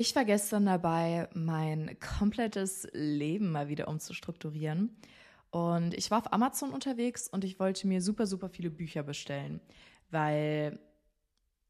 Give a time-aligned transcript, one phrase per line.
[0.00, 4.96] Ich war gestern dabei, mein komplettes Leben mal wieder umzustrukturieren.
[5.50, 9.60] Und ich war auf Amazon unterwegs und ich wollte mir super, super viele Bücher bestellen,
[10.10, 10.78] weil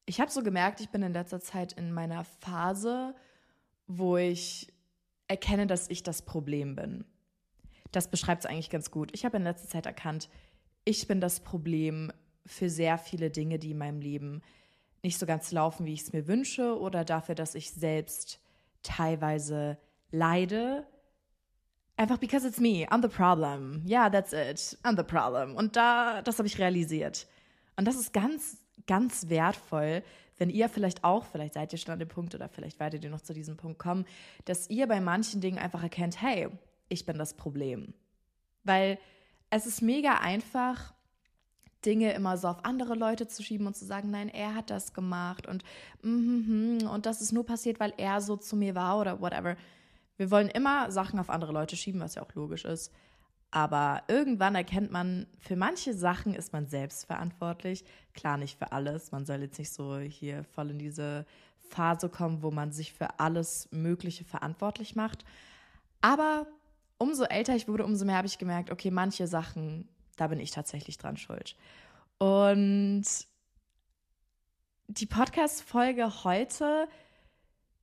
[0.04, 3.14] ich habe so gemerkt, ich bin in letzter Zeit in meiner Phase,
[3.86, 4.74] wo ich
[5.26, 7.06] erkenne, dass ich das Problem bin.
[7.92, 9.10] Das beschreibt es eigentlich ganz gut.
[9.14, 10.28] Ich habe in letzter Zeit erkannt,
[10.84, 12.12] ich bin das Problem
[12.44, 14.42] für sehr viele Dinge, die in meinem Leben
[15.08, 18.40] nicht so ganz laufen, wie ich es mir wünsche oder dafür, dass ich selbst
[18.82, 19.78] teilweise
[20.10, 20.86] leide.
[21.96, 23.82] Einfach because it's me, I'm the problem.
[23.86, 25.56] Yeah, that's it, I'm the problem.
[25.56, 27.26] Und da, das habe ich realisiert.
[27.76, 30.02] Und das ist ganz, ganz wertvoll,
[30.36, 33.10] wenn ihr vielleicht auch, vielleicht seid ihr schon an dem Punkt oder vielleicht werdet ihr
[33.10, 34.04] noch zu diesem Punkt kommen,
[34.44, 36.48] dass ihr bei manchen Dingen einfach erkennt, hey,
[36.90, 37.94] ich bin das Problem.
[38.62, 38.98] Weil
[39.48, 40.92] es ist mega einfach,
[41.84, 44.92] Dinge immer so auf andere Leute zu schieben und zu sagen, nein, er hat das
[44.92, 45.62] gemacht und
[46.02, 49.56] mm, und das ist nur passiert, weil er so zu mir war oder whatever.
[50.16, 52.92] Wir wollen immer Sachen auf andere Leute schieben, was ja auch logisch ist.
[53.50, 57.84] Aber irgendwann erkennt man, für manche Sachen ist man selbst verantwortlich.
[58.12, 59.10] Klar, nicht für alles.
[59.10, 61.24] Man soll jetzt nicht so hier voll in diese
[61.70, 65.24] Phase kommen, wo man sich für alles Mögliche verantwortlich macht.
[66.00, 66.46] Aber
[66.98, 69.88] umso älter ich wurde, umso mehr habe ich gemerkt, okay, manche Sachen
[70.20, 71.56] da bin ich tatsächlich dran schuld.
[72.18, 73.04] Und
[74.88, 76.88] die Podcast-Folge heute,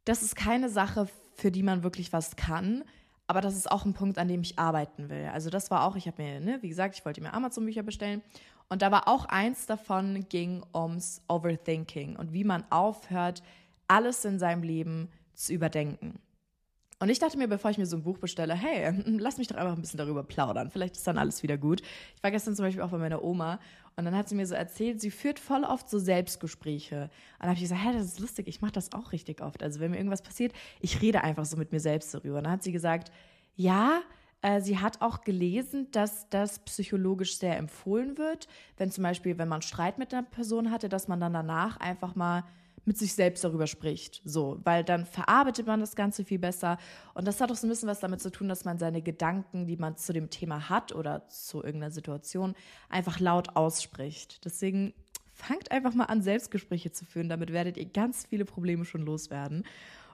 [0.06, 2.84] das ist keine Sache, für die man wirklich was kann,
[3.28, 5.30] aber das ist auch ein Punkt, an dem ich arbeiten will.
[5.34, 8.22] Also das war auch, ich habe mir, ne, wie gesagt, ich wollte mir Amazon-Bücher bestellen
[8.70, 13.44] und da war auch eins davon, ging ums Overthinking und wie man aufhört,
[13.88, 16.20] alles in seinem Leben zu überdenken.
[17.00, 19.58] Und ich dachte mir, bevor ich mir so ein Buch bestelle, hey, lass mich doch
[19.58, 20.70] einfach ein bisschen darüber plaudern.
[20.70, 21.82] Vielleicht ist dann alles wieder gut.
[22.16, 23.60] Ich war gestern zum Beispiel auch bei meiner Oma
[23.98, 27.04] und dann hat sie mir so erzählt, sie führt voll oft so Selbstgespräche.
[27.04, 29.64] Und dann habe ich gesagt, hey, das ist lustig, ich mache das auch richtig oft.
[29.64, 32.38] Also wenn mir irgendwas passiert, ich rede einfach so mit mir selbst darüber.
[32.38, 33.12] Und dann hat sie gesagt,
[33.56, 34.02] ja,
[34.42, 39.48] äh, sie hat auch gelesen, dass das psychologisch sehr empfohlen wird, wenn zum Beispiel, wenn
[39.48, 42.44] man Streit mit einer Person hatte, dass man dann danach einfach mal
[42.86, 44.22] mit sich selbst darüber spricht.
[44.24, 46.78] So, weil dann verarbeitet man das Ganze viel besser.
[47.14, 49.66] Und das hat auch so ein bisschen was damit zu tun, dass man seine Gedanken,
[49.68, 52.56] die man zu dem Thema hat oder zu irgendeiner Situation,
[52.90, 54.46] einfach laut ausspricht.
[54.46, 54.94] Deswegen
[55.34, 57.30] fangt einfach mal an, Selbstgespräche zu führen.
[57.30, 59.66] Damit werdet ihr ganz viele Probleme schon loswerden.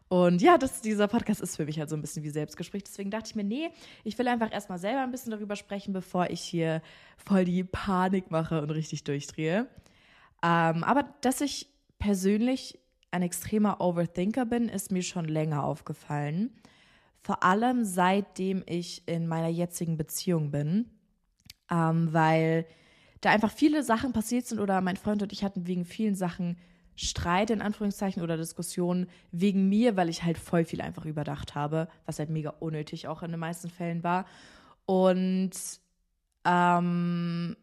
[0.07, 2.83] Und ja, das, dieser Podcast ist für mich halt so ein bisschen wie Selbstgespräch.
[2.83, 3.69] Deswegen dachte ich mir, nee,
[4.03, 6.81] ich will einfach erstmal selber ein bisschen darüber sprechen, bevor ich hier
[7.15, 9.67] voll die Panik mache und richtig durchdrehe.
[10.43, 11.70] Ähm, aber dass ich
[12.01, 12.77] persönlich
[13.11, 16.51] ein extremer Overthinker bin, ist mir schon länger aufgefallen.
[17.21, 20.89] Vor allem seitdem ich in meiner jetzigen Beziehung bin,
[21.69, 22.65] ähm, weil
[23.21, 26.57] da einfach viele Sachen passiert sind oder mein Freund und ich hatten wegen vielen Sachen
[26.95, 31.87] Streit in Anführungszeichen oder Diskussionen wegen mir, weil ich halt voll viel einfach überdacht habe,
[32.05, 34.25] was halt mega unnötig auch in den meisten Fällen war.
[34.85, 35.51] Und
[36.45, 37.55] ähm,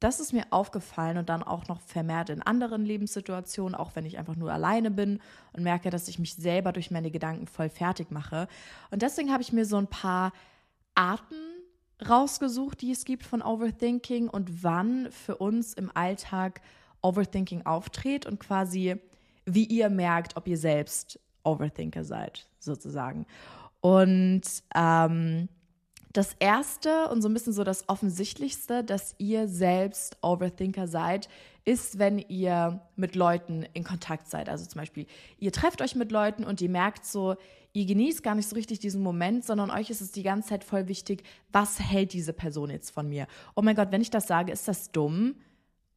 [0.00, 4.18] das ist mir aufgefallen und dann auch noch vermehrt in anderen Lebenssituationen, auch wenn ich
[4.18, 5.20] einfach nur alleine bin
[5.52, 8.48] und merke, dass ich mich selber durch meine Gedanken voll fertig mache.
[8.90, 10.32] Und deswegen habe ich mir so ein paar
[10.94, 11.36] Arten
[12.06, 16.60] rausgesucht, die es gibt von Overthinking und wann für uns im Alltag
[17.02, 18.96] Overthinking auftritt und quasi,
[19.44, 23.26] wie ihr merkt, ob ihr selbst Overthinker seid, sozusagen.
[23.80, 24.42] Und
[24.74, 25.48] ähm,
[26.14, 31.28] das erste und so ein bisschen so das offensichtlichste, dass ihr selbst Overthinker seid,
[31.64, 34.48] ist, wenn ihr mit Leuten in Kontakt seid.
[34.48, 35.06] Also zum Beispiel,
[35.38, 37.34] ihr trefft euch mit Leuten und ihr merkt so,
[37.72, 40.62] ihr genießt gar nicht so richtig diesen Moment, sondern euch ist es die ganze Zeit
[40.62, 43.26] voll wichtig, was hält diese Person jetzt von mir?
[43.56, 45.34] Oh mein Gott, wenn ich das sage, ist das dumm?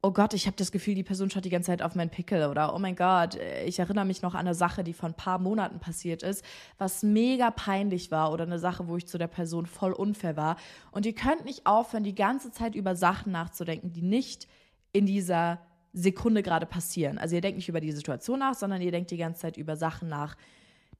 [0.00, 2.48] Oh Gott, ich habe das Gefühl, die Person schaut die ganze Zeit auf meinen Pickel
[2.48, 3.36] oder oh mein Gott,
[3.66, 6.44] ich erinnere mich noch an eine Sache, die vor ein paar Monaten passiert ist,
[6.78, 10.56] was mega peinlich war oder eine Sache, wo ich zu der Person voll unfair war.
[10.92, 14.46] Und ihr könnt nicht aufhören, die ganze Zeit über Sachen nachzudenken, die nicht
[14.92, 15.58] in dieser
[15.92, 17.18] Sekunde gerade passieren.
[17.18, 19.76] Also ihr denkt nicht über die Situation nach, sondern ihr denkt die ganze Zeit über
[19.76, 20.36] Sachen nach,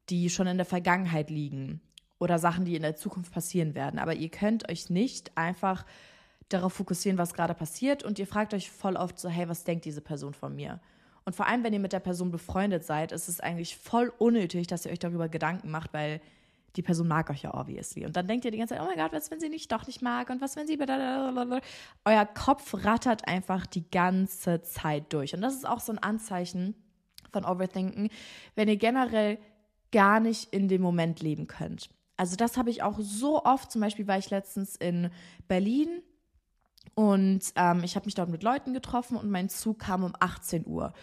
[0.09, 1.79] die schon in der Vergangenheit liegen
[2.19, 3.97] oder Sachen, die in der Zukunft passieren werden.
[3.97, 5.85] Aber ihr könnt euch nicht einfach
[6.49, 9.85] darauf fokussieren, was gerade passiert und ihr fragt euch voll oft so, hey, was denkt
[9.85, 10.79] diese Person von mir?
[11.25, 14.67] Und vor allem, wenn ihr mit der Person befreundet seid, ist es eigentlich voll unnötig,
[14.67, 16.21] dass ihr euch darüber Gedanken macht, weil
[16.75, 18.05] die Person mag euch ja obviously.
[18.05, 19.85] Und dann denkt ihr die ganze Zeit, oh mein Gott, was, wenn sie nicht doch
[19.85, 20.77] nicht mag und was, wenn sie...
[20.77, 21.61] Blablabla.
[22.05, 25.33] Euer Kopf rattert einfach die ganze Zeit durch.
[25.33, 26.75] Und das ist auch so ein Anzeichen
[27.31, 28.09] von Overthinken,
[28.55, 29.39] wenn ihr generell
[29.91, 31.89] gar nicht in dem Moment leben könnt.
[32.17, 33.71] Also das habe ich auch so oft.
[33.71, 35.09] Zum Beispiel war ich letztens in
[35.47, 36.01] Berlin
[36.95, 40.65] und ähm, ich habe mich dort mit Leuten getroffen und mein Zug kam um 18
[40.65, 40.93] Uhr.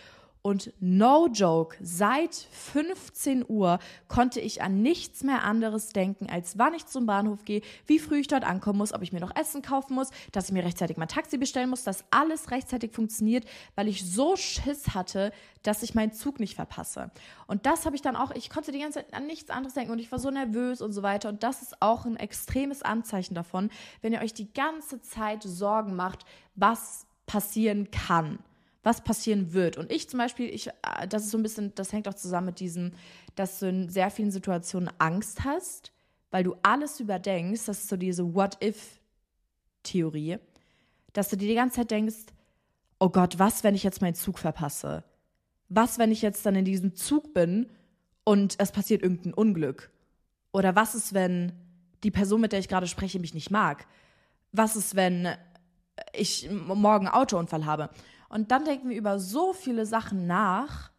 [0.46, 6.72] Und no joke, seit 15 Uhr konnte ich an nichts mehr anderes denken, als wann
[6.72, 9.60] ich zum Bahnhof gehe, wie früh ich dort ankommen muss, ob ich mir noch Essen
[9.60, 13.44] kaufen muss, dass ich mir rechtzeitig mein Taxi bestellen muss, dass alles rechtzeitig funktioniert,
[13.74, 15.32] weil ich so Schiss hatte,
[15.64, 17.10] dass ich meinen Zug nicht verpasse.
[17.48, 19.90] Und das habe ich dann auch, ich konnte die ganze Zeit an nichts anderes denken
[19.90, 21.28] und ich war so nervös und so weiter.
[21.28, 23.68] Und das ist auch ein extremes Anzeichen davon,
[24.00, 28.38] wenn ihr euch die ganze Zeit Sorgen macht, was passieren kann
[28.86, 29.76] was passieren wird.
[29.76, 32.46] Und ich zum Beispiel, ich, äh, das ist so ein bisschen, das hängt auch zusammen
[32.46, 32.92] mit diesem,
[33.34, 35.90] dass du in sehr vielen Situationen Angst hast,
[36.30, 37.64] weil du alles überdenkst.
[37.66, 40.38] Das ist so diese What-If-Theorie,
[41.12, 42.26] dass du dir die ganze Zeit denkst,
[43.00, 45.02] oh Gott, was, wenn ich jetzt meinen Zug verpasse?
[45.68, 47.68] Was, wenn ich jetzt dann in diesem Zug bin
[48.22, 49.90] und es passiert irgendein Unglück?
[50.52, 51.50] Oder was ist, wenn
[52.04, 53.88] die Person, mit der ich gerade spreche, mich nicht mag?
[54.52, 55.26] Was ist, wenn
[56.12, 57.90] ich morgen einen Autounfall habe?
[58.36, 60.90] Und dann denken wir über so viele Sachen nach,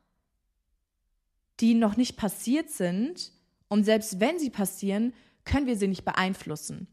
[1.60, 3.32] die noch nicht passiert sind.
[3.68, 5.14] Und selbst wenn sie passieren,
[5.46, 6.88] können wir sie nicht beeinflussen.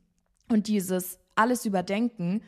[0.50, 2.42] Und dieses alles überdenken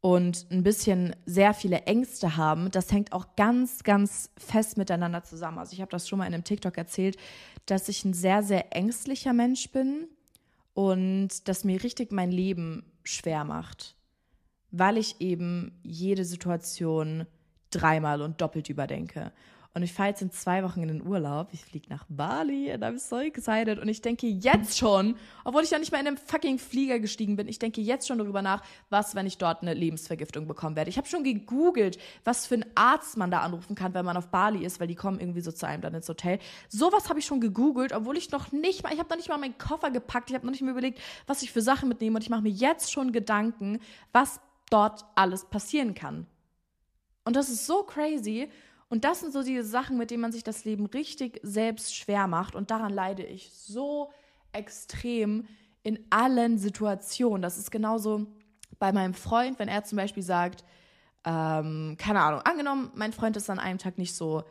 [0.00, 5.58] und ein bisschen sehr viele Ängste haben, das hängt auch ganz, ganz fest miteinander zusammen.
[5.58, 7.18] Also ich habe das schon mal in einem TikTok erzählt,
[7.66, 10.08] dass ich ein sehr, sehr ängstlicher Mensch bin
[10.72, 13.97] und dass mir richtig mein Leben schwer macht
[14.70, 17.26] weil ich eben jede Situation
[17.70, 19.32] dreimal und doppelt überdenke.
[19.74, 21.50] Und ich fahre jetzt in zwei Wochen in den Urlaub.
[21.52, 23.78] Ich fliege nach Bali und I'm so excited.
[23.78, 27.36] Und ich denke jetzt schon, obwohl ich ja nicht mal in einem fucking Flieger gestiegen
[27.36, 30.90] bin, ich denke jetzt schon darüber nach, was, wenn ich dort eine Lebensvergiftung bekommen werde.
[30.90, 34.28] Ich habe schon gegoogelt, was für einen Arzt man da anrufen kann, wenn man auf
[34.28, 36.40] Bali ist, weil die kommen irgendwie so zu einem dann ins Hotel.
[36.68, 39.38] Sowas habe ich schon gegoogelt, obwohl ich noch nicht mal, ich habe noch nicht mal
[39.38, 40.98] meinen Koffer gepackt, ich habe noch nicht mal überlegt,
[41.28, 42.16] was ich für Sachen mitnehme.
[42.16, 43.78] Und ich mache mir jetzt schon Gedanken,
[44.12, 46.26] was dort alles passieren kann.
[47.24, 48.48] Und das ist so crazy.
[48.88, 52.26] Und das sind so diese Sachen, mit denen man sich das Leben richtig selbst schwer
[52.26, 52.54] macht.
[52.54, 54.10] Und daran leide ich so
[54.52, 55.46] extrem
[55.82, 57.42] in allen Situationen.
[57.42, 58.26] Das ist genauso
[58.78, 60.64] bei meinem Freund, wenn er zum Beispiel sagt,
[61.24, 64.44] ähm, keine Ahnung, angenommen, mein Freund ist an einem Tag nicht so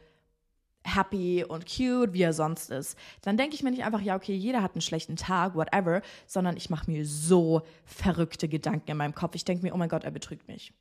[0.96, 2.98] happy und cute, wie er sonst ist.
[3.22, 6.58] Dann denke ich mir nicht einfach, ja, okay, jeder hat einen schlechten Tag, whatever, sondern
[6.58, 9.36] ich mache mir so verrückte Gedanken in meinem Kopf.
[9.36, 10.74] Ich denke mir, oh mein Gott, er betrügt mich.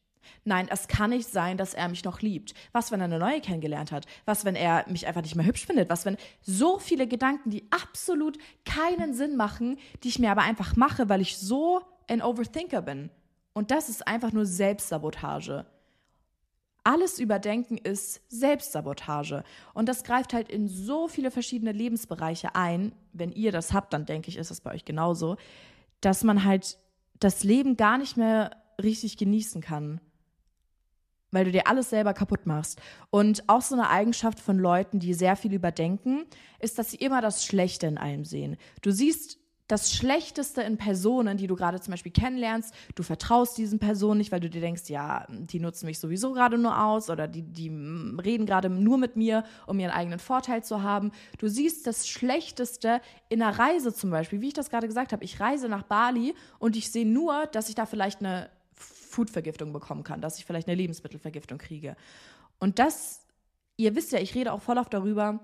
[0.45, 2.55] Nein, es kann nicht sein, dass er mich noch liebt.
[2.73, 4.07] Was, wenn er eine neue kennengelernt hat?
[4.25, 5.89] Was, wenn er mich einfach nicht mehr hübsch findet?
[5.89, 10.77] Was, wenn so viele Gedanken, die absolut keinen Sinn machen, die ich mir aber einfach
[10.77, 13.11] mache, weil ich so ein Overthinker bin.
[13.53, 15.65] Und das ist einfach nur Selbstsabotage
[16.87, 19.43] alles überdenken ist Selbstsabotage.
[19.75, 22.93] Und das greift halt in so viele verschiedene Lebensbereiche ein.
[23.13, 25.37] Wenn ihr das habt, dann denke ich, ist das bei euch genauso,
[26.01, 26.79] dass man halt
[27.19, 30.01] das Leben gar nicht mehr richtig genießen kann.
[31.33, 32.81] Weil du dir alles selber kaputt machst.
[33.11, 36.25] Und auch so eine Eigenschaft von Leuten, die sehr viel überdenken,
[36.61, 38.57] ist, dass sie immer das Schlechte in allem sehen.
[38.83, 43.79] Du siehst das Schlechteste in Personen, die du gerade zum Beispiel kennenlernst, du vertraust diesen
[43.79, 47.27] Personen nicht, weil du dir denkst, ja, die nutzen mich sowieso gerade nur aus oder
[47.27, 51.11] die, die reden gerade nur mit mir, um ihren eigenen Vorteil zu haben.
[51.39, 55.25] Du siehst das Schlechteste in einer Reise zum Beispiel, wie ich das gerade gesagt habe.
[55.25, 60.05] Ich reise nach Bali und ich sehe nur, dass ich da vielleicht eine Foodvergiftung bekommen
[60.05, 61.97] kann, dass ich vielleicht eine Lebensmittelvergiftung kriege.
[62.61, 63.27] Und das,
[63.77, 65.41] ihr wisst ja, ich rede auch voll oft darüber,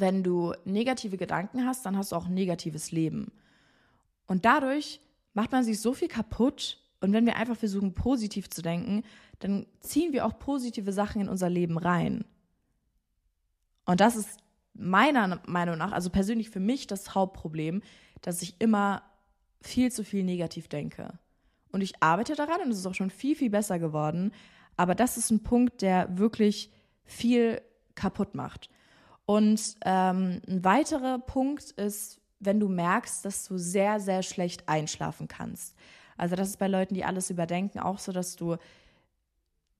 [0.00, 3.32] wenn du negative Gedanken hast, dann hast du auch ein negatives Leben.
[4.26, 5.00] Und dadurch
[5.34, 6.78] macht man sich so viel kaputt.
[7.00, 9.02] Und wenn wir einfach versuchen, positiv zu denken,
[9.38, 12.24] dann ziehen wir auch positive Sachen in unser Leben rein.
[13.84, 14.38] Und das ist
[14.74, 17.82] meiner Meinung nach, also persönlich für mich das Hauptproblem,
[18.20, 19.02] dass ich immer
[19.60, 21.18] viel zu viel negativ denke.
[21.72, 24.32] Und ich arbeite daran und es ist auch schon viel, viel besser geworden.
[24.76, 26.70] Aber das ist ein Punkt, der wirklich
[27.04, 27.60] viel
[27.94, 28.70] kaputt macht.
[29.28, 35.28] Und ähm, ein weiterer Punkt ist, wenn du merkst, dass du sehr, sehr schlecht einschlafen
[35.28, 35.76] kannst.
[36.16, 38.56] Also das ist bei Leuten, die alles überdenken, auch so, dass du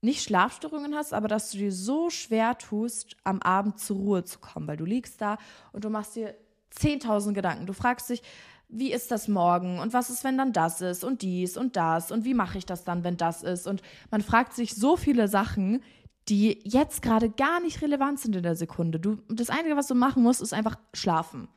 [0.02, 4.38] nicht Schlafstörungen hast, aber dass du dir so schwer tust, am Abend zur Ruhe zu
[4.38, 5.38] kommen, weil du liegst da
[5.72, 6.34] und du machst dir
[6.78, 7.64] 10.000 Gedanken.
[7.64, 8.22] Du fragst dich,
[8.68, 12.12] wie ist das morgen und was ist, wenn dann das ist und dies und das
[12.12, 13.66] und wie mache ich das dann, wenn das ist.
[13.66, 15.82] Und man fragt sich so viele Sachen,
[16.28, 19.00] die jetzt gerade gar nicht relevant sind in der Sekunde.
[19.00, 21.48] Du, das Einzige, was du machen musst, ist einfach schlafen.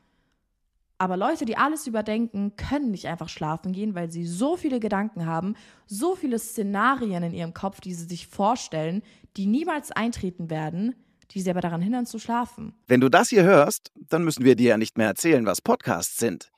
[0.98, 5.26] Aber Leute, die alles überdenken, können nicht einfach schlafen gehen, weil sie so viele Gedanken
[5.26, 9.02] haben, so viele Szenarien in ihrem Kopf, die sie sich vorstellen,
[9.36, 10.94] die niemals eintreten werden,
[11.32, 12.74] die sie aber daran hindern zu schlafen.
[12.86, 16.18] Wenn du das hier hörst, dann müssen wir dir ja nicht mehr erzählen, was Podcasts
[16.18, 16.52] sind.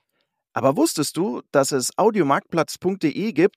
[0.52, 3.56] Aber wusstest du, dass es audiomarktplatz.de gibt,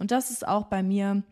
[0.00, 1.22] Und das ist auch bei mir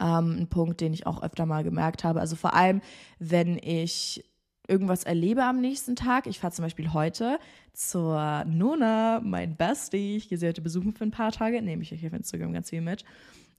[0.00, 2.20] ähm, ein Punkt, den ich auch öfter mal gemerkt habe.
[2.20, 2.80] Also vor allem,
[3.18, 4.24] wenn ich
[4.66, 6.26] irgendwas erlebe am nächsten Tag.
[6.26, 7.38] Ich fahre zum Beispiel heute
[7.72, 10.16] zur Nona, mein Bestie.
[10.16, 11.60] Ich gehe sie heute besuchen für ein paar Tage.
[11.62, 13.04] Nehme ich euch auf Instagram ganz viel mit.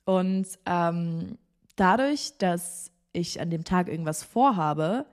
[0.05, 1.37] Und ähm,
[1.75, 5.05] dadurch, dass ich an dem Tag irgendwas vorhabe,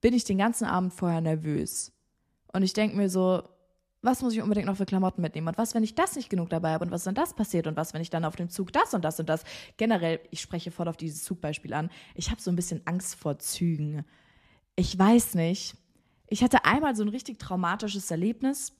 [0.00, 1.92] bin ich den ganzen Abend vorher nervös.
[2.52, 3.42] Und ich denke mir so,
[4.02, 5.48] was muss ich unbedingt noch für Klamotten mitnehmen?
[5.48, 6.84] Und was, wenn ich das nicht genug dabei habe?
[6.84, 7.68] Und was, wenn das passiert?
[7.68, 9.44] Und was, wenn ich dann auf dem Zug das und das und das?
[9.76, 11.88] Generell, ich spreche voll auf dieses Zugbeispiel an.
[12.14, 14.04] Ich habe so ein bisschen Angst vor Zügen.
[14.74, 15.76] Ich weiß nicht.
[16.26, 18.72] Ich hatte einmal so ein richtig traumatisches Erlebnis.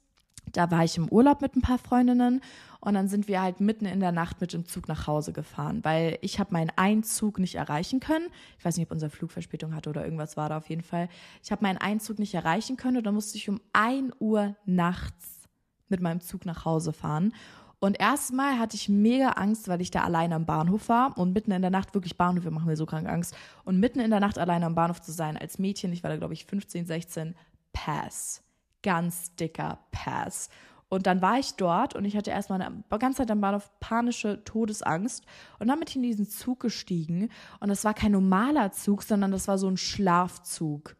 [0.50, 2.40] Da war ich im Urlaub mit ein paar Freundinnen
[2.80, 5.84] und dann sind wir halt mitten in der Nacht mit dem Zug nach Hause gefahren,
[5.84, 8.26] weil ich habe meinen Einzug nicht erreichen können.
[8.58, 11.08] Ich weiß nicht, ob unser Flug Verspätung hatte oder irgendwas war da auf jeden Fall.
[11.42, 15.48] Ich habe meinen Einzug nicht erreichen können und dann musste ich um 1 Uhr nachts
[15.88, 17.32] mit meinem Zug nach Hause fahren.
[17.78, 21.50] Und erstmal hatte ich mega Angst, weil ich da alleine am Bahnhof war und mitten
[21.50, 23.36] in der Nacht, wirklich Bahnhöfe machen mir so krank Angst.
[23.64, 26.16] Und mitten in der Nacht alleine am Bahnhof zu sein als Mädchen, ich war da
[26.16, 27.34] glaube ich 15, 16,
[27.72, 28.42] Pass.
[28.82, 30.48] Ganz dicker Pass.
[30.92, 34.44] Und dann war ich dort und ich hatte erstmal eine ganze Zeit am Bahnhof panische
[34.44, 35.24] Todesangst.
[35.58, 37.30] Und dann bin ich in diesen Zug gestiegen.
[37.60, 40.96] Und das war kein normaler Zug, sondern das war so ein Schlafzug.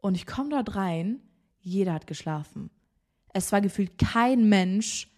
[0.00, 1.20] Und ich komme dort rein,
[1.58, 2.70] jeder hat geschlafen.
[3.32, 5.08] Es war gefühlt kein Mensch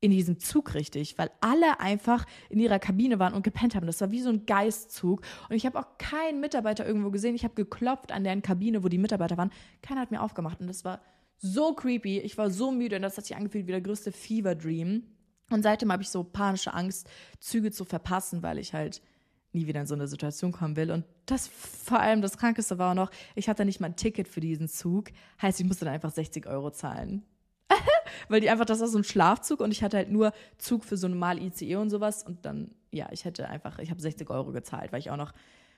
[0.00, 3.86] in diesem Zug richtig, weil alle einfach in ihrer Kabine waren und gepennt haben.
[3.86, 5.22] Das war wie so ein Geistzug.
[5.48, 7.34] Und ich habe auch keinen Mitarbeiter irgendwo gesehen.
[7.34, 9.50] Ich habe geklopft an deren Kabine, wo die Mitarbeiter waren.
[9.80, 10.60] Keiner hat mir aufgemacht.
[10.60, 11.00] Und das war
[11.38, 12.18] so creepy.
[12.20, 15.04] Ich war so müde und das hat sich angefühlt wie der größte Fever Dream.
[15.50, 19.00] Und seitdem habe ich so panische Angst, Züge zu verpassen, weil ich halt
[19.52, 20.90] nie wieder in so eine Situation kommen will.
[20.90, 24.28] Und das vor allem das Krankeste war auch noch, ich hatte nicht mal ein Ticket
[24.28, 25.10] für diesen Zug.
[25.40, 27.24] Heißt, ich musste dann einfach 60 Euro zahlen.
[28.28, 30.96] weil die einfach, das war so ein Schlafzug und ich hatte halt nur Zug für
[30.96, 32.22] so normal ICE und sowas.
[32.22, 35.32] Und dann, ja, ich hätte einfach, ich habe 60 Euro gezahlt, weil ich auch noch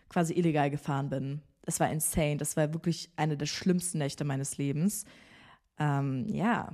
[0.09, 1.43] quasi illegal gefahren bin.
[1.63, 2.39] Das war insane.
[2.39, 5.05] Das war wirklich eine der schlimmsten Nächte meines Lebens
[5.79, 6.73] ähm, ja,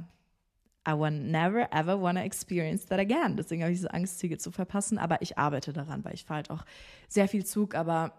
[0.87, 3.37] I want never ever wanna experience that again.
[3.37, 4.99] Deswegen habe ich diese Angst, Züge zu verpassen.
[4.99, 6.65] Aber ich arbeite daran, weil ich fahre halt auch
[7.09, 7.75] sehr viel Zug.
[7.75, 8.13] Aber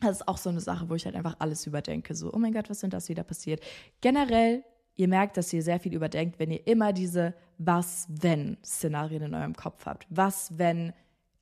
[0.00, 2.14] das ist auch so eine Sache, wo ich halt einfach alles überdenke.
[2.14, 3.62] So, oh mein Gott, was denn das wieder passiert?
[4.00, 4.64] Generell,
[4.96, 9.86] ihr merkt, dass ihr sehr viel überdenkt, wenn ihr immer diese Was-Wenn-Szenarien in eurem Kopf
[9.86, 10.06] habt.
[10.10, 10.92] Was, wenn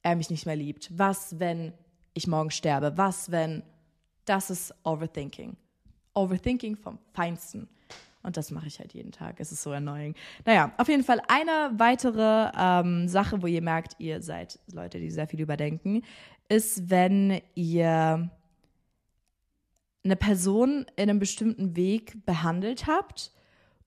[0.02, 0.90] er mich nicht mehr liebt?
[0.96, 1.72] Was, wenn
[2.12, 2.92] ich morgen sterbe?
[2.96, 3.62] Was, wenn.
[4.24, 5.56] Das ist Overthinking.
[6.14, 7.68] Overthinking vom Feinsten.
[8.22, 9.40] Und das mache ich halt jeden Tag.
[9.40, 10.14] Es ist so annoying.
[10.44, 15.10] Naja, auf jeden Fall eine weitere ähm, Sache, wo ihr merkt, ihr seid Leute, die
[15.10, 16.02] sehr viel überdenken,
[16.48, 18.30] ist, wenn ihr
[20.04, 23.32] eine Person in einem bestimmten Weg behandelt habt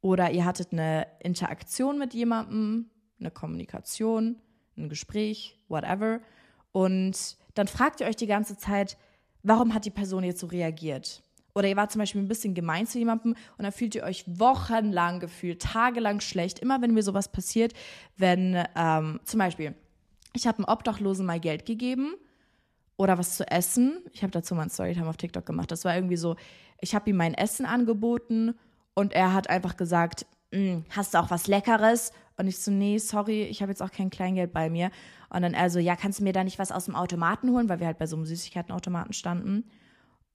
[0.01, 2.89] oder ihr hattet eine Interaktion mit jemandem,
[3.19, 4.37] eine Kommunikation,
[4.77, 6.21] ein Gespräch, whatever.
[6.71, 8.97] Und dann fragt ihr euch die ganze Zeit,
[9.43, 11.23] warum hat die Person jetzt so reagiert?
[11.55, 14.25] Oder ihr wart zum Beispiel ein bisschen gemein zu jemandem und dann fühlt ihr euch
[14.27, 16.59] wochenlang gefühlt, tagelang schlecht.
[16.59, 17.73] Immer wenn mir sowas passiert,
[18.17, 19.73] wenn ähm, zum Beispiel,
[20.33, 22.13] ich habe einem Obdachlosen mal Geld gegeben
[22.97, 24.03] oder was zu essen.
[24.11, 25.71] Ich habe dazu mal ein Storytime auf TikTok gemacht.
[25.71, 26.35] Das war irgendwie so,
[26.81, 28.53] ich habe ihm mein Essen angeboten
[28.93, 32.11] und er hat einfach gesagt, hm, hast du auch was Leckeres?
[32.37, 34.91] Und ich so, nee, sorry, ich habe jetzt auch kein Kleingeld bei mir.
[35.29, 37.69] Und dann er so, ja, kannst du mir da nicht was aus dem Automaten holen,
[37.69, 39.63] weil wir halt bei so einem Süßigkeitenautomaten standen.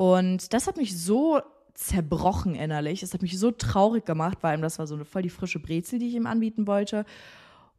[0.00, 1.42] Und das hat mich so
[1.74, 3.02] zerbrochen innerlich.
[3.02, 5.98] Es hat mich so traurig gemacht, weil das war so eine voll die frische Brezel,
[5.98, 7.04] die ich ihm anbieten wollte.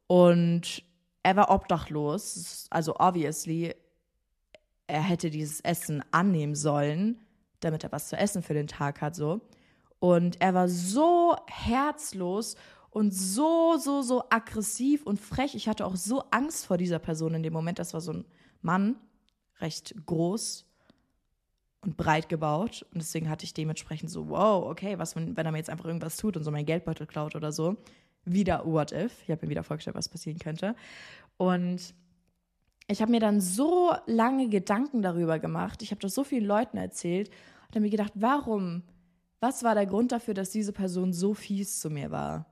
[0.05, 0.83] Und
[1.23, 2.67] er war obdachlos.
[2.69, 3.73] Also obviously,
[4.85, 7.17] er hätte dieses Essen annehmen sollen,
[7.59, 9.41] damit er was zu essen für den Tag hat, so.
[9.97, 12.55] Und er war so herzlos
[12.91, 15.55] und so, so, so aggressiv und frech.
[15.55, 17.79] Ich hatte auch so Angst vor dieser Person in dem Moment.
[17.79, 18.25] Das war so ein
[18.61, 18.97] Mann,
[19.59, 20.67] recht groß,
[21.81, 22.85] und breit gebaut.
[22.93, 25.85] Und deswegen hatte ich dementsprechend so, wow, okay, was, wenn, wenn er mir jetzt einfach
[25.85, 27.77] irgendwas tut und so mein Geldbeutel klaut oder so.
[28.23, 29.23] Wieder What If.
[29.23, 30.75] Ich habe mir wieder vorgestellt, was passieren könnte.
[31.37, 31.95] Und
[32.87, 35.81] ich habe mir dann so lange Gedanken darüber gemacht.
[35.81, 38.83] Ich habe das so vielen Leuten erzählt und habe mir gedacht, warum?
[39.39, 42.45] Was war der Grund dafür, dass diese Person so fies zu mir war?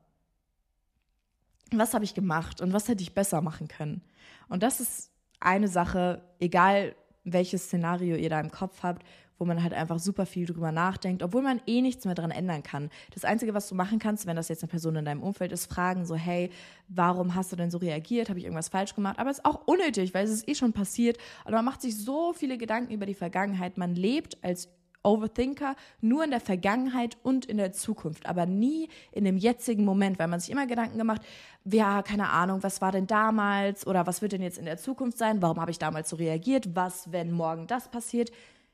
[1.72, 4.02] Was habe ich gemacht und was hätte ich besser machen können?
[4.48, 6.96] Und das ist eine Sache, egal
[7.34, 9.04] welches Szenario ihr da im Kopf habt,
[9.40, 12.62] wo man halt einfach super viel drüber nachdenkt, obwohl man eh nichts mehr dran ändern
[12.62, 12.90] kann.
[13.14, 15.66] Das Einzige, was du machen kannst, wenn das jetzt eine Person in deinem Umfeld ist,
[15.66, 16.52] fragen so, hey,
[16.90, 18.30] warum hast du denn so reagiert?
[18.30, 19.18] Habe ich irgendwas falsch gemacht?
[19.18, 21.18] Aber es ist auch unnötig, weil es ist eh schon passiert.
[21.46, 23.78] Und man macht sich so viele Gedanken über die Vergangenheit.
[23.78, 24.68] Man lebt als
[25.04, 30.20] Overthinker nur in der Vergangenheit und in der Zukunft, aber nie in dem jetzigen Moment,
[30.20, 31.22] weil man sich immer Gedanken gemacht,
[31.64, 35.18] ja, keine Ahnung, was war denn damals oder was wird denn jetzt in der Zukunft
[35.18, 35.42] sein?
[35.42, 36.76] Warum habe ich damals so reagiert?
[36.76, 38.32] Was, wenn morgen das passiert?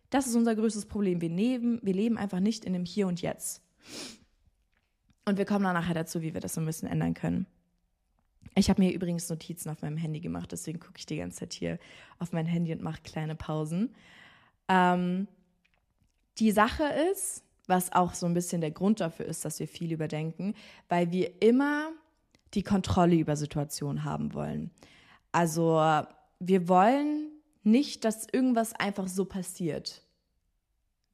[0.10, 1.22] Das ist unser größtes Problem.
[1.22, 3.62] Wir leben, wir leben einfach nicht in dem Hier und Jetzt.
[5.26, 7.48] Und wir kommen dann nachher dazu, wie wir das so ein bisschen ändern können.
[8.56, 11.54] Ich habe mir übrigens Notizen auf meinem Handy gemacht, deswegen gucke ich die ganze Zeit
[11.54, 11.80] hier
[12.20, 13.94] auf mein Handy und mache kleine Pausen.
[14.70, 15.28] Ähm,
[16.40, 19.92] die Sache ist, was auch so ein bisschen der Grund dafür ist, dass wir viel
[19.92, 20.54] überdenken,
[20.90, 21.92] weil wir immer
[22.54, 24.72] die Kontrolle über Situationen haben wollen.
[25.32, 25.82] Also
[26.40, 27.32] wir wollen
[27.64, 30.04] nicht, dass irgendwas einfach so passiert,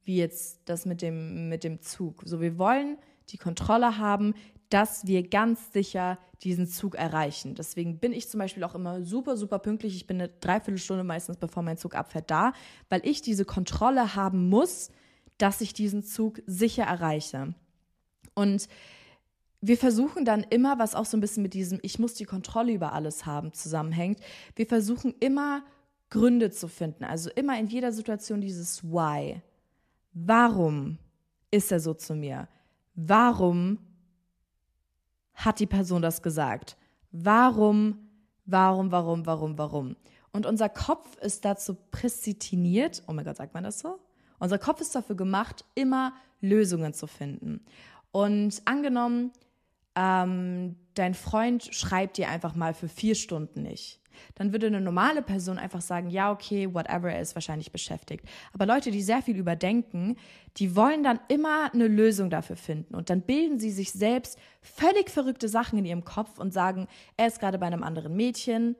[0.04, 2.22] wie jetzt das mit dem, mit dem Zug.
[2.24, 2.98] So, wir wollen
[3.30, 4.34] die Kontrolle haben,
[4.68, 7.54] dass wir ganz sicher diesen Zug erreichen.
[7.54, 9.94] Deswegen bin ich zum Beispiel auch immer super, super pünktlich.
[9.96, 12.52] Ich bin eine Dreiviertelstunde meistens, bevor mein Zug abfährt, da,
[12.88, 14.90] weil ich diese Kontrolle haben muss,
[15.38, 17.54] dass ich diesen Zug sicher erreiche.
[18.34, 18.68] Und
[19.60, 22.72] wir versuchen dann immer, was auch so ein bisschen mit diesem Ich muss die Kontrolle
[22.72, 24.20] über alles haben zusammenhängt,
[24.56, 25.64] wir versuchen immer
[26.10, 27.04] Gründe zu finden.
[27.04, 29.40] Also immer in jeder Situation dieses Why.
[30.12, 30.98] Warum
[31.50, 32.48] ist er so zu mir?
[32.94, 33.78] Warum
[35.34, 36.76] hat die Person das gesagt?
[37.12, 38.08] Warum,
[38.44, 39.96] warum, warum, warum, warum?
[40.32, 43.98] Und unser Kopf ist dazu prästiniert, oh mein Gott, sagt man das so?
[44.42, 47.64] Unser Kopf ist dafür gemacht, immer Lösungen zu finden.
[48.10, 49.30] Und angenommen,
[49.94, 54.00] ähm, dein Freund schreibt dir einfach mal für vier Stunden nicht.
[54.34, 58.24] Dann würde eine normale Person einfach sagen, ja, okay, whatever, er ist wahrscheinlich beschäftigt.
[58.52, 60.16] Aber Leute, die sehr viel überdenken,
[60.56, 62.96] die wollen dann immer eine Lösung dafür finden.
[62.96, 67.28] Und dann bilden sie sich selbst völlig verrückte Sachen in ihrem Kopf und sagen, er
[67.28, 68.74] ist gerade bei einem anderen Mädchen,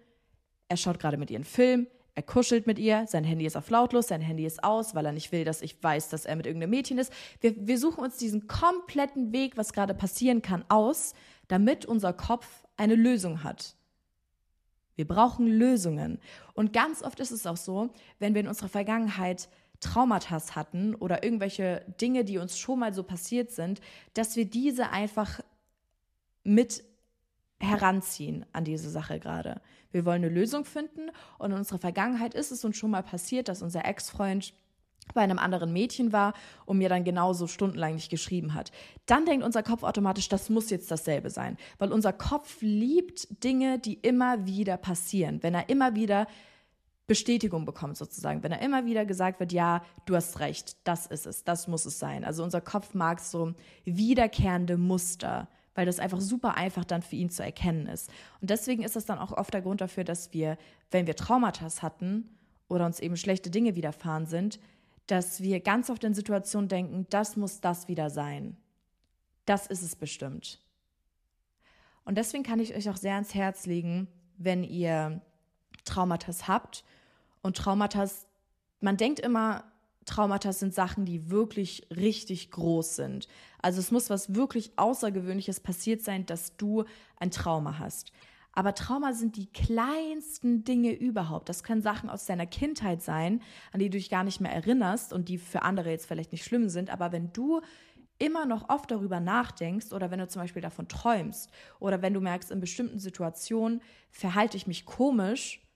[0.68, 3.70] er schaut gerade mit ihr einen Film, er kuschelt mit ihr, sein Handy ist auf
[3.70, 6.46] lautlos, sein Handy ist aus, weil er nicht will, dass ich weiß, dass er mit
[6.46, 7.12] irgendeinem Mädchen ist.
[7.40, 11.14] Wir, wir suchen uns diesen kompletten Weg, was gerade passieren kann, aus,
[11.48, 13.76] damit unser Kopf eine Lösung hat.
[14.94, 16.18] Wir brauchen Lösungen.
[16.52, 19.48] Und ganz oft ist es auch so, wenn wir in unserer Vergangenheit
[19.80, 23.80] Traumata hatten oder irgendwelche Dinge, die uns schon mal so passiert sind,
[24.14, 25.40] dass wir diese einfach
[26.44, 26.84] mit
[27.62, 29.60] heranziehen an diese Sache gerade.
[29.92, 33.48] Wir wollen eine Lösung finden und in unserer Vergangenheit ist es uns schon mal passiert,
[33.48, 34.52] dass unser Ex-Freund
[35.14, 36.32] bei einem anderen Mädchen war
[36.64, 38.72] und mir dann genauso stundenlang nicht geschrieben hat.
[39.06, 43.78] Dann denkt unser Kopf automatisch, das muss jetzt dasselbe sein, weil unser Kopf liebt Dinge,
[43.78, 45.42] die immer wieder passieren.
[45.42, 46.26] Wenn er immer wieder
[47.06, 51.26] Bestätigung bekommt sozusagen, wenn er immer wieder gesagt wird, ja, du hast recht, das ist
[51.26, 52.24] es, das muss es sein.
[52.24, 57.30] Also unser Kopf mag so wiederkehrende Muster weil das einfach super einfach dann für ihn
[57.30, 58.10] zu erkennen ist.
[58.40, 60.58] Und deswegen ist das dann auch oft der Grund dafür, dass wir,
[60.90, 62.28] wenn wir Traumata hatten
[62.68, 64.58] oder uns eben schlechte Dinge widerfahren sind,
[65.06, 68.56] dass wir ganz oft in Situationen denken, das muss das wieder sein.
[69.46, 70.60] Das ist es bestimmt.
[72.04, 75.20] Und deswegen kann ich euch auch sehr ans Herz legen, wenn ihr
[75.84, 76.84] Traumata habt
[77.42, 78.08] und Traumata,
[78.80, 79.64] man denkt immer,
[80.04, 83.28] Traumata sind Sachen, die wirklich richtig groß sind.
[83.62, 86.84] Also es muss was wirklich Außergewöhnliches passiert sein, dass du
[87.16, 88.12] ein Trauma hast.
[88.54, 91.48] Aber Trauma sind die kleinsten Dinge überhaupt.
[91.48, 93.40] Das können Sachen aus deiner Kindheit sein,
[93.72, 96.44] an die du dich gar nicht mehr erinnerst und die für andere jetzt vielleicht nicht
[96.44, 96.90] schlimm sind.
[96.90, 97.62] Aber wenn du
[98.18, 102.20] immer noch oft darüber nachdenkst oder wenn du zum Beispiel davon träumst oder wenn du
[102.20, 105.66] merkst, in bestimmten Situationen verhalte ich mich komisch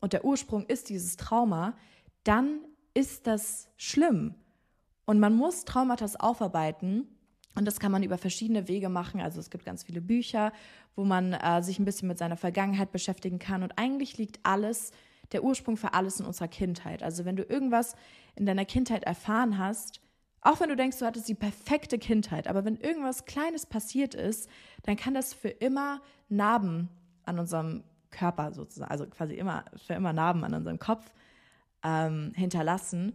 [0.00, 1.76] und der Ursprung ist dieses Trauma,
[2.22, 2.60] dann
[2.92, 4.34] ist das schlimm.
[5.06, 7.08] Und man muss Traumata aufarbeiten.
[7.56, 9.20] Und das kann man über verschiedene Wege machen.
[9.20, 10.52] Also es gibt ganz viele Bücher,
[10.94, 13.62] wo man äh, sich ein bisschen mit seiner Vergangenheit beschäftigen kann.
[13.62, 14.92] Und eigentlich liegt alles,
[15.32, 17.02] der Ursprung für alles in unserer Kindheit.
[17.02, 17.96] Also wenn du irgendwas
[18.36, 20.00] in deiner Kindheit erfahren hast,
[20.42, 24.48] auch wenn du denkst, du hattest die perfekte Kindheit, aber wenn irgendwas Kleines passiert ist,
[24.84, 26.88] dann kann das für immer Narben
[27.24, 31.12] an unserem Körper sozusagen, also quasi immer, für immer Narben an unserem Kopf
[31.82, 33.14] ähm, hinterlassen.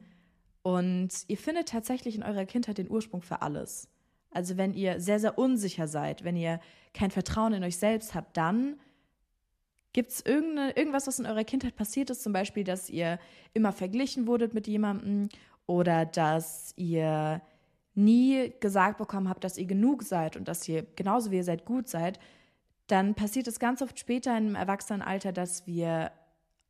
[0.62, 3.88] Und ihr findet tatsächlich in eurer Kindheit den Ursprung für alles.
[4.32, 6.60] Also wenn ihr sehr, sehr unsicher seid, wenn ihr
[6.94, 8.80] kein Vertrauen in euch selbst habt, dann
[9.94, 13.20] gibt es irgendwas, was in eurer Kindheit passiert ist, zum Beispiel, dass ihr
[13.54, 15.28] immer verglichen wurdet mit jemandem
[15.68, 17.42] oder dass ihr
[17.94, 21.66] nie gesagt bekommen habt, dass ihr genug seid und dass ihr genauso wie ihr seid
[21.66, 22.20] gut seid,
[22.88, 26.12] dann passiert es ganz oft später im Erwachsenenalter, dass wir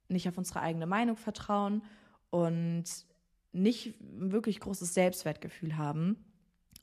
[0.08, 1.84] nicht auf unsere eigene Meinung vertrauen
[2.32, 2.86] und
[3.54, 6.26] nicht wirklich großes Selbstwertgefühl haben.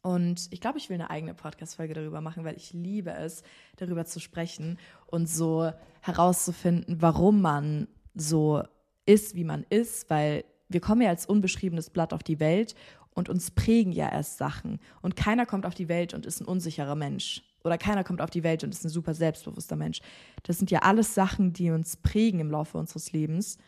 [0.08, 3.42] Und ich glaube, ich will eine eigene Podcast-Folge darüber machen, weil ich liebe es,
[3.76, 8.62] darüber zu sprechen und so herauszufinden, warum man so
[9.04, 12.74] ist, wie man ist, weil wir kommen ja als unbeschriebenes Blatt auf die Welt
[13.10, 14.80] und uns prägen ja erst Sachen.
[15.02, 17.42] Und keiner kommt auf die Welt und ist ein unsicherer Mensch.
[17.62, 20.00] Oder keiner kommt auf die Welt und ist ein super selbstbewusster Mensch.
[20.44, 23.58] Das sind ja alles Sachen, die uns prägen im Laufe unseres Lebens.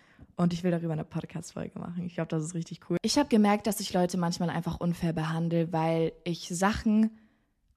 [0.40, 2.06] Und ich will darüber eine Podcast-Folge machen.
[2.06, 2.96] Ich glaube, das ist richtig cool.
[3.02, 7.10] Ich habe gemerkt, dass ich Leute manchmal einfach unfair behandle, weil ich Sachen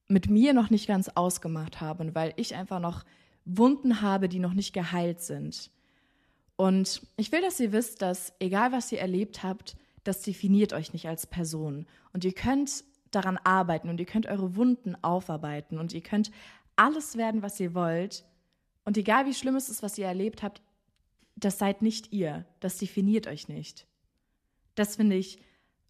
[0.08, 3.04] mit mir noch nicht ganz ausgemacht habe und weil ich einfach noch
[3.44, 5.70] Wunden habe, die noch nicht geheilt sind.
[6.56, 10.94] Und ich will, dass ihr wisst, dass egal was ihr erlebt habt, das definiert euch
[10.94, 11.84] nicht als Person.
[12.14, 16.30] Und ihr könnt daran arbeiten und ihr könnt eure Wunden aufarbeiten und ihr könnt
[16.76, 18.24] alles werden, was ihr wollt.
[18.86, 20.62] Und egal wie schlimm es ist, was ihr erlebt habt,
[21.44, 22.46] das seid nicht ihr.
[22.60, 23.86] Das definiert euch nicht.
[24.74, 25.38] Das finde ich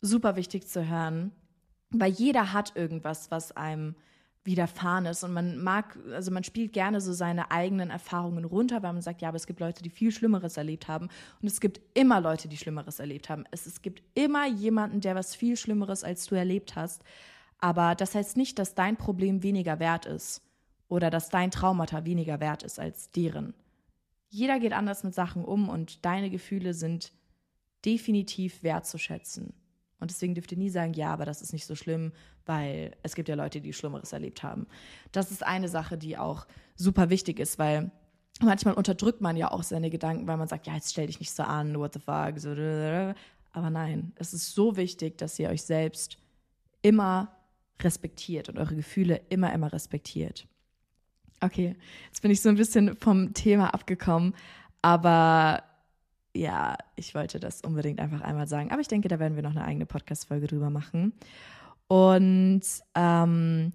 [0.00, 1.32] super wichtig zu hören,
[1.90, 3.94] weil jeder hat irgendwas, was einem
[4.44, 8.92] widerfahren ist und man mag, also man spielt gerne so seine eigenen Erfahrungen runter, weil
[8.92, 11.08] man sagt, ja, aber es gibt Leute, die viel Schlimmeres erlebt haben
[11.40, 13.44] und es gibt immer Leute, die Schlimmeres erlebt haben.
[13.52, 17.02] Es, es gibt immer jemanden, der was viel Schlimmeres als du erlebt hast,
[17.58, 20.42] aber das heißt nicht, dass dein Problem weniger wert ist
[20.88, 23.54] oder dass dein Traumata weniger wert ist als deren
[24.34, 27.12] jeder geht anders mit Sachen um und deine Gefühle sind
[27.84, 29.54] definitiv wertzuschätzen.
[30.00, 32.12] Und deswegen dürft ihr nie sagen, ja, aber das ist nicht so schlimm,
[32.44, 34.66] weil es gibt ja Leute, die Schlimmeres erlebt haben.
[35.12, 37.92] Das ist eine Sache, die auch super wichtig ist, weil
[38.40, 41.30] manchmal unterdrückt man ja auch seine Gedanken, weil man sagt, ja, jetzt stell dich nicht
[41.30, 42.34] so an, what the fuck.
[43.52, 46.18] Aber nein, es ist so wichtig, dass ihr euch selbst
[46.82, 47.36] immer
[47.80, 50.48] respektiert und eure Gefühle immer, immer respektiert.
[51.44, 51.76] Okay,
[52.06, 54.34] jetzt bin ich so ein bisschen vom Thema abgekommen,
[54.80, 55.62] aber
[56.34, 58.70] ja, ich wollte das unbedingt einfach einmal sagen.
[58.72, 61.12] Aber ich denke, da werden wir noch eine eigene Podcast-Folge drüber machen.
[61.86, 62.62] Und
[62.94, 63.72] ähm,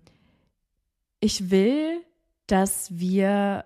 [1.19, 2.01] ich will,
[2.47, 3.65] dass wir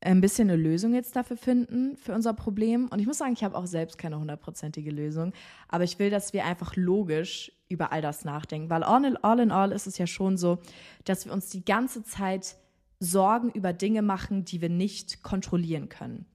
[0.00, 2.88] ein bisschen eine Lösung jetzt dafür finden, für unser Problem.
[2.88, 5.32] Und ich muss sagen, ich habe auch selbst keine hundertprozentige Lösung.
[5.68, 8.70] Aber ich will, dass wir einfach logisch über all das nachdenken.
[8.70, 10.58] Weil all in, all in all ist es ja schon so,
[11.04, 12.56] dass wir uns die ganze Zeit
[13.00, 16.26] Sorgen über Dinge machen, die wir nicht kontrollieren können.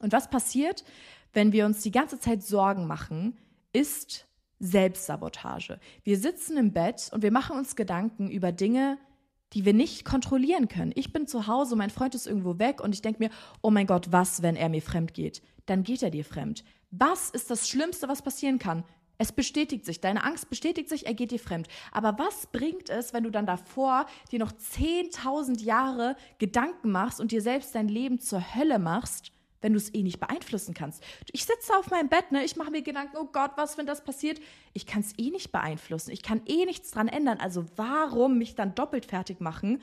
[0.00, 0.84] Und was passiert,
[1.32, 3.36] wenn wir uns die ganze Zeit Sorgen machen,
[3.72, 4.26] ist
[4.60, 5.78] Selbstsabotage.
[6.02, 8.98] Wir sitzen im Bett und wir machen uns Gedanken über Dinge,
[9.52, 10.92] die wir nicht kontrollieren können.
[10.94, 13.30] Ich bin zu Hause, mein Freund ist irgendwo weg und ich denke mir,
[13.62, 15.42] oh mein Gott, was, wenn er mir fremd geht?
[15.66, 16.64] Dann geht er dir fremd.
[16.90, 18.84] Was ist das Schlimmste, was passieren kann?
[19.20, 21.66] Es bestätigt sich, deine Angst bestätigt sich, er geht dir fremd.
[21.90, 27.32] Aber was bringt es, wenn du dann davor dir noch 10.000 Jahre Gedanken machst und
[27.32, 31.02] dir selbst dein Leben zur Hölle machst, wenn du es eh nicht beeinflussen kannst?
[31.32, 34.04] Ich sitze auf meinem Bett, ne, ich mache mir Gedanken, oh Gott, was, wenn das
[34.04, 34.40] passiert?
[34.72, 37.38] Ich kann es eh nicht beeinflussen, ich kann eh nichts dran ändern.
[37.38, 39.80] Also warum mich dann doppelt fertig machen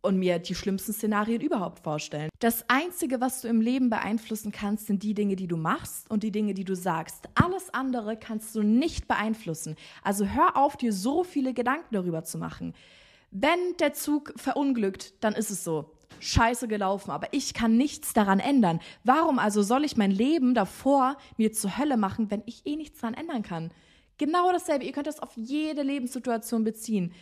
[0.00, 2.30] und mir die schlimmsten Szenarien überhaupt vorstellen.
[2.38, 6.22] Das Einzige, was du im Leben beeinflussen kannst, sind die Dinge, die du machst und
[6.22, 7.28] die Dinge, die du sagst.
[7.34, 9.76] Alles andere kannst du nicht beeinflussen.
[10.02, 12.74] Also hör auf, dir so viele Gedanken darüber zu machen.
[13.30, 15.97] Wenn der Zug verunglückt, dann ist es so.
[16.20, 18.80] Scheiße gelaufen, aber ich kann nichts daran ändern.
[19.04, 23.00] Warum also soll ich mein Leben davor mir zur Hölle machen, wenn ich eh nichts
[23.00, 23.70] daran ändern kann?
[24.18, 24.84] Genau dasselbe.
[24.84, 27.12] Ihr könnt das auf jede Lebenssituation beziehen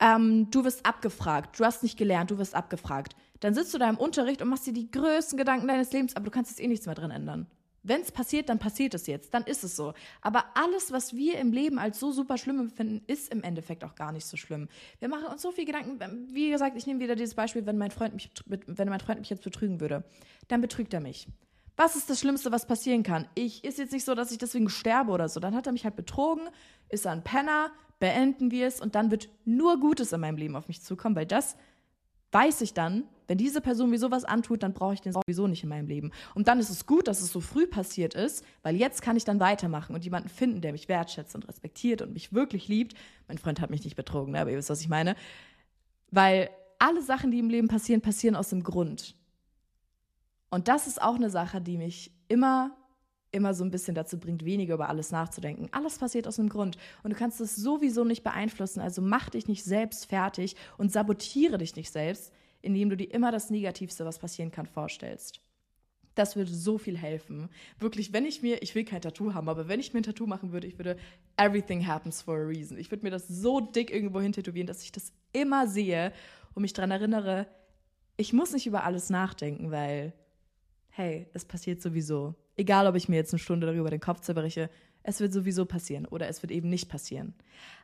[0.00, 3.14] ähm, du wirst abgefragt, du hast nicht gelernt, du wirst abgefragt.
[3.40, 6.26] Dann sitzt du da im Unterricht und machst dir die größten Gedanken deines Lebens, aber
[6.26, 7.46] du kannst jetzt eh nichts mehr drin ändern.
[7.84, 9.92] Wenn es passiert, dann passiert es jetzt, dann ist es so.
[10.22, 13.94] Aber alles, was wir im Leben als so super schlimm empfinden, ist im Endeffekt auch
[13.94, 14.68] gar nicht so schlimm.
[14.98, 16.00] Wir machen uns so viel Gedanken.
[16.32, 19.28] Wie gesagt, ich nehme wieder dieses Beispiel, wenn mein Freund mich, wenn mein Freund mich
[19.30, 20.02] jetzt betrügen würde,
[20.48, 21.28] dann betrügt er mich.
[21.76, 23.28] Was ist das Schlimmste, was passieren kann?
[23.34, 25.38] Ich ist jetzt nicht so, dass ich deswegen sterbe oder so.
[25.40, 26.48] Dann hat er mich halt betrogen,
[26.88, 30.56] ist er ein Penner, beenden wir es und dann wird nur Gutes in meinem Leben
[30.56, 31.56] auf mich zukommen, weil das
[32.34, 35.62] weiß ich dann, wenn diese Person mir sowas antut, dann brauche ich den sowieso nicht
[35.62, 36.10] in meinem Leben.
[36.34, 39.24] Und dann ist es gut, dass es so früh passiert ist, weil jetzt kann ich
[39.24, 42.94] dann weitermachen und jemanden finden, der mich wertschätzt und respektiert und mich wirklich liebt.
[43.28, 45.16] Mein Freund hat mich nicht betrogen, aber ihr wisst, was ich meine.
[46.10, 49.14] Weil alle Sachen, die im Leben passieren, passieren aus dem Grund.
[50.50, 52.76] Und das ist auch eine Sache, die mich immer
[53.34, 55.68] immer so ein bisschen dazu bringt, weniger über alles nachzudenken.
[55.72, 58.80] Alles passiert aus einem Grund und du kannst es sowieso nicht beeinflussen.
[58.80, 63.32] Also mach dich nicht selbst fertig und sabotiere dich nicht selbst, indem du dir immer
[63.32, 65.40] das Negativste, was passieren kann, vorstellst.
[66.14, 67.48] Das würde so viel helfen.
[67.78, 70.26] Wirklich, wenn ich mir, ich will kein Tattoo haben, aber wenn ich mir ein Tattoo
[70.26, 70.96] machen würde, ich würde
[71.36, 72.78] Everything happens for a reason.
[72.78, 76.12] Ich würde mir das so dick irgendwo hin tätowieren, dass ich das immer sehe
[76.54, 77.48] und mich daran erinnere,
[78.16, 80.12] ich muss nicht über alles nachdenken, weil
[80.96, 82.36] hey, es passiert sowieso.
[82.56, 84.70] Egal, ob ich mir jetzt eine Stunde darüber den Kopf zerbreche,
[85.02, 87.34] es wird sowieso passieren oder es wird eben nicht passieren.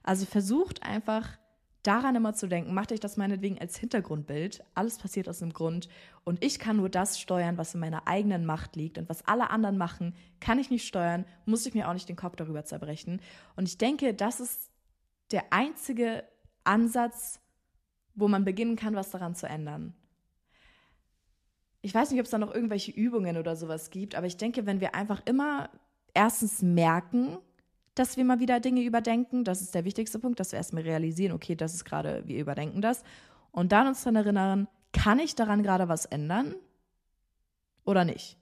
[0.04, 1.38] Also versucht einfach
[1.82, 4.62] daran immer zu denken, macht euch das meinetwegen als Hintergrundbild.
[4.74, 5.88] Alles passiert aus einem Grund
[6.22, 9.50] und ich kann nur das steuern, was in meiner eigenen Macht liegt und was alle
[9.50, 13.20] anderen machen, kann ich nicht steuern, muss ich mir auch nicht den Kopf darüber zerbrechen.
[13.56, 14.70] Und ich denke, das ist
[15.32, 16.22] der einzige
[16.62, 17.40] Ansatz,
[18.14, 19.94] wo man beginnen kann, was daran zu ändern.
[21.82, 24.66] Ich weiß nicht, ob es da noch irgendwelche Übungen oder sowas gibt, aber ich denke,
[24.66, 25.70] wenn wir einfach immer
[26.14, 27.38] erstens merken,
[27.94, 29.44] dass wir mal wieder Dinge überdenken.
[29.44, 32.82] Das ist der wichtigste Punkt, dass wir erstmal realisieren, okay, das ist gerade, wir überdenken
[32.82, 33.02] das.
[33.50, 36.54] Und dann uns daran erinnern, kann ich daran gerade was ändern
[37.84, 38.36] oder nicht?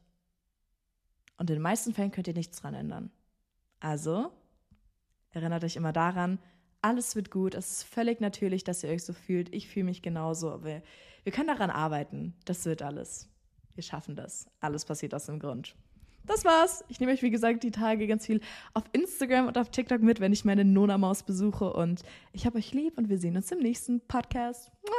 [1.37, 3.11] Und in den meisten Fällen könnt ihr nichts dran ändern.
[3.81, 4.33] Also
[5.31, 6.38] erinnert euch immer daran,
[6.80, 7.54] alles wird gut.
[7.54, 9.54] Es ist völlig natürlich, dass ihr euch so fühlt.
[9.54, 10.50] Ich fühle mich genauso.
[10.50, 10.82] Aber
[11.24, 12.34] wir können daran arbeiten.
[12.44, 13.28] Das wird alles.
[13.74, 14.48] Wir schaffen das.
[14.60, 15.74] Alles passiert aus dem Grund
[16.28, 16.84] das war's.
[16.88, 18.40] Ich nehme euch, wie gesagt, die Tage ganz viel
[18.74, 21.72] auf Instagram und auf TikTok mit, wenn ich meine Nona-Maus besuche.
[21.72, 24.70] Und ich habe euch lieb und wir sehen uns im nächsten Podcast.
[24.86, 24.98] Mua.